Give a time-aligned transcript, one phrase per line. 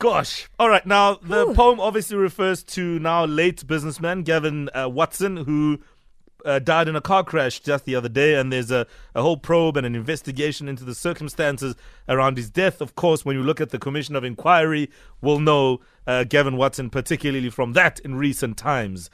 [0.00, 0.48] Gosh.
[0.60, 0.86] All right.
[0.86, 5.80] Now, the poem obviously refers to now late businessman Gavin uh, Watson, who
[6.44, 8.34] uh, died in a car crash just the other day.
[8.34, 11.74] And there's a, a whole probe and an investigation into the circumstances
[12.08, 12.80] around his death.
[12.80, 14.88] Of course, when you look at the Commission of Inquiry,
[15.20, 19.10] we'll know uh, Gavin Watson, particularly from that in recent times.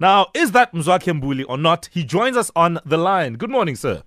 [0.00, 1.90] Now, is that Mzwakhe Mbuli or not?
[1.92, 3.34] He joins us on the line.
[3.34, 4.02] Good morning, sir.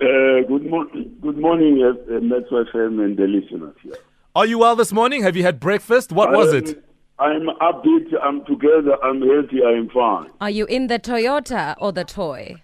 [0.00, 3.94] Uh, good morning, good morning, uh, Metro FM and the listeners here.
[4.36, 5.22] Are you well this morning?
[5.22, 6.10] Have you had breakfast?
[6.10, 6.84] What was am- it?
[7.20, 8.12] I'm upbeat.
[8.20, 8.96] I'm together.
[9.04, 9.62] I'm healthy.
[9.64, 10.28] I'm fine.
[10.40, 12.56] Are you in the Toyota or the toy?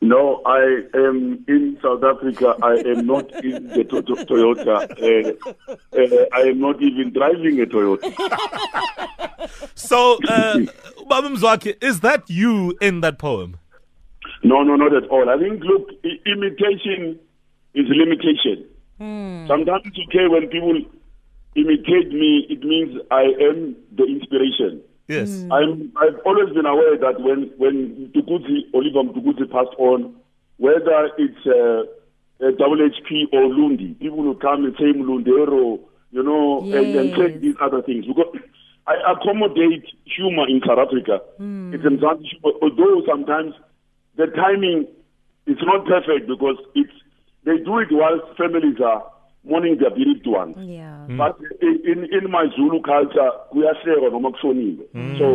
[0.00, 2.56] No, I am in South Africa.
[2.62, 4.90] I am not in the to- to- Toyota.
[4.98, 8.08] Uh, uh, I am not even driving a Toyota.
[9.74, 10.60] So, uh,
[11.08, 13.58] Baba Mzwakhe, is that you in that poem?
[14.44, 15.28] No, no, not at all.
[15.28, 17.18] I think, look, I- imitation
[17.74, 18.64] is limitation.
[19.48, 20.80] Sometimes it's okay when people
[21.54, 22.46] imitate me.
[22.48, 24.82] It means I am the inspiration.
[25.08, 25.44] Yes.
[25.50, 30.14] I'm, I've always been aware that when when Tukuzi, Oliver Mtukudzi passed on,
[30.56, 31.84] whether it's uh,
[32.44, 37.36] uh, WHP or Lundi, people will come and say Mlundero, you know, and, and say
[37.38, 38.06] these other things.
[38.06, 38.36] Because
[38.86, 41.20] I accommodate humor in South Africa.
[41.74, 43.54] It's Mzansi humor, although sometimes
[44.16, 44.86] the timing
[45.46, 46.92] is not perfect because it's
[47.44, 49.02] they do it whilst families are
[49.44, 50.56] mourning their bereaved ones.
[50.58, 51.06] Yeah.
[51.08, 55.18] But in, in in my Zulu culture, kuyahlekwa noma kushoniwe.
[55.18, 55.26] So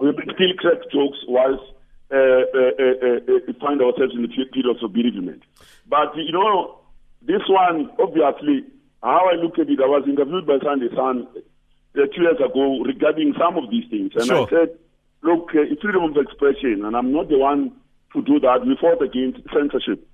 [0.00, 1.62] we still crack jokes whilst
[2.10, 5.42] uh, uh, uh, uh, find ourselves in the pe- period of bereavement.
[5.88, 6.80] But you know,
[7.22, 8.64] this one obviously,
[9.02, 12.82] how I look at it, I was interviewed by Sunday Sun uh, two years ago
[12.84, 14.46] regarding some of these things, and Sure.
[14.46, 14.78] I said,
[15.22, 17.72] look, uh, it's freedom of expression, and I'm not the one
[18.12, 18.64] to do that.
[18.66, 20.06] We fought against censorship.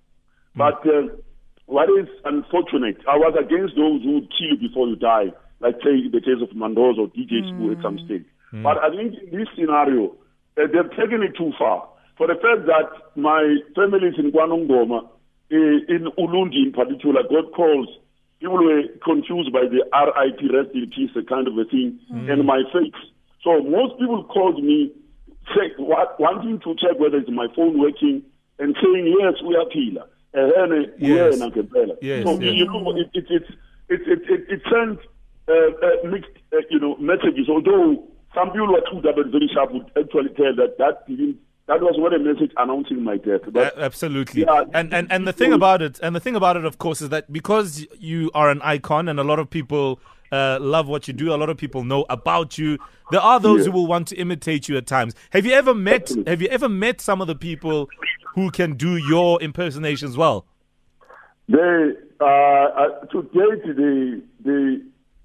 [0.55, 1.09] But uh,
[1.67, 6.09] what is unfortunate, I was against those who kill you before you die, like say
[6.11, 8.25] the case of Mandoz or DJ Sbu at some stage.
[8.63, 10.13] But I think in this scenario,
[10.61, 11.89] uh, they've taken it too far.
[12.19, 15.57] For the fact that my family is in Kwanongoma, uh,
[15.89, 17.89] in Ulundi in particular, got calls.
[18.41, 21.99] People were confused by the RIP rest in peace kind of a thing,
[22.29, 22.93] and my face.
[23.45, 24.93] So most people called me
[25.55, 28.23] check, wa- wanting to check whether it's my phone working
[28.59, 30.07] and saying, yes, we are Pila.
[30.35, 31.35] Ehene, Yes.
[31.35, 31.95] uyena ngempela.
[31.95, 32.25] So, yes.
[32.41, 33.43] you know, it, it, it,
[33.89, 34.99] it, it, it, it sent
[35.49, 38.03] uh, uh, mixed, uh, you know, messages, although
[38.35, 41.95] some people were too double very sharp would actually tell that that didn't, that was
[41.99, 43.43] what a message announcing my death.
[43.51, 44.43] But absolutely.
[44.43, 47.03] Yeah, and and and the thing about it, and the thing about it, of course,
[47.03, 50.01] is that because you are an icon, and a lot of people
[50.33, 52.79] uh, love what you do, a lot of people know about you.
[53.11, 53.73] There are those Yeah.
[53.73, 55.15] who will want to imitate you at times.
[55.31, 56.03] Have you ever met?
[56.03, 56.31] Absolutely.
[56.31, 57.89] Have you ever met some of the people
[58.35, 60.47] who can do your impersonations well?
[61.49, 64.79] They uh, uh, to date they they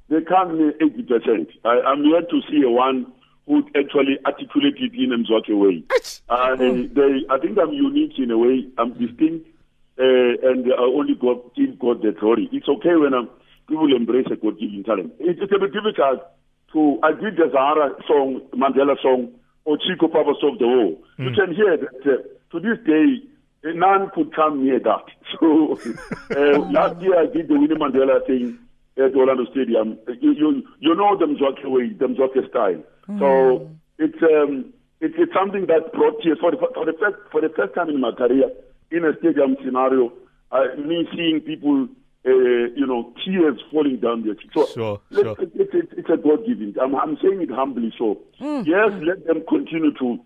[0.09, 1.49] they come near eighty percent.
[1.63, 3.11] I'm yet to see a one
[3.45, 5.83] who actually articulated in a Mzwakhe way.
[6.27, 8.67] Uh, they, they, I think I'm unique in a way.
[8.77, 9.47] I'm distinct,
[9.97, 12.49] uh, and I only God give God the glory.
[12.51, 13.29] It's okay when I'm,
[13.69, 15.13] people embrace a God-given talent.
[15.19, 16.27] It, it's a bit difficult
[16.73, 16.99] to.
[17.03, 19.31] I did the Zahara song, Mandela song,
[19.63, 20.97] or Chicco Papa Solved the War.
[21.17, 22.17] You can hear that uh,
[22.51, 23.21] to this day
[23.73, 25.05] none could come near that.
[25.39, 25.77] So
[26.31, 28.57] uh, last year I did the Winnie Mandela thing
[28.97, 29.97] at Orlando Stadium.
[30.21, 32.81] You you, you know the Mzwakhe way, the Mzwakhe style.
[33.19, 33.69] So
[33.99, 37.49] it's um it's, it's something that brought tears for the for the first for the
[37.55, 38.49] first time in my career
[38.91, 40.11] in a stadium scenario.
[40.51, 41.87] Uh, me seeing people.
[42.25, 44.53] Uh, you know, tears falling down their cheeks.
[44.53, 45.35] So Sure, sure.
[45.39, 46.75] it- it- it- it's a God given.
[46.81, 47.93] I'm, I'm saying it humbly.
[47.97, 50.19] So, yes, let them continue to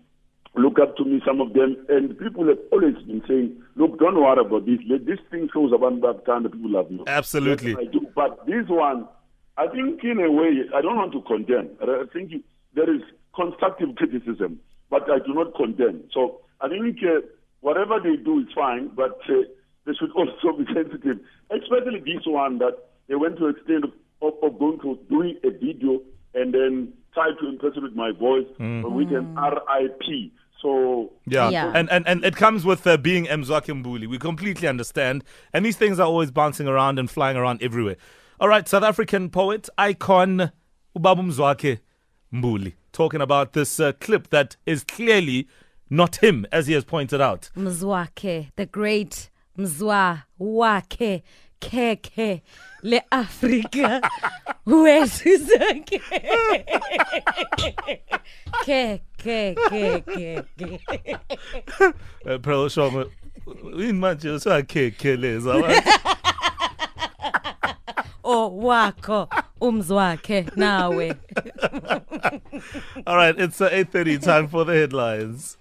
[0.54, 1.76] look up to me, some of them.
[1.88, 4.78] And people have always been saying, look, don't worry about this.
[4.88, 7.04] Let this thing shows about that kind of people love you.
[7.06, 7.72] Absolutely.
[7.72, 8.06] I do.
[8.14, 9.08] But this one,
[9.56, 11.70] I think in a way, I don't want to condemn.
[11.80, 12.32] I think
[12.74, 13.02] there is
[13.34, 14.60] constructive criticism,
[14.90, 16.04] but I do not condemn.
[16.12, 17.20] So I think uh,
[17.60, 19.44] whatever they do is fine, but uh,
[19.86, 21.18] they should also be sensitive,
[21.50, 22.76] especially this one that
[23.08, 23.84] they went to extent
[24.20, 26.00] of, of, going to doing a video
[26.34, 30.32] and then try to impersonate my voice with an RIP.
[30.62, 31.50] So Yeah.
[31.50, 31.72] Yeah.
[31.74, 34.06] And, and and it comes with uh, being Mzwakhe Mbuli.
[34.06, 35.24] We completely understand.
[35.52, 37.96] And these things are always bouncing around and flying around everywhere.
[38.40, 40.52] All right, South African poet, icon,
[40.96, 41.80] Ubabu Mzwakhe
[42.32, 45.48] Mbuli, talking about this uh, clip that is clearly
[45.90, 47.50] not him, as he has pointed out.
[47.56, 51.22] Mzwakhe, the great Mzwa wakhe
[51.62, 52.42] keke
[52.82, 54.00] le Afrika
[54.66, 55.98] wethu zonke.
[58.64, 60.68] Ke ke ke ke ke.
[62.26, 63.10] Uh, Pearl Shongwe,
[63.78, 65.52] in manje usakhekheleza.
[68.24, 69.28] O wakho
[69.60, 71.16] umzwakhe nawe
[73.06, 75.56] All right, it's uh, 8.30 time for the headlines.